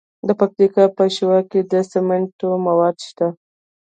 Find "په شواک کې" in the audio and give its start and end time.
0.97-1.61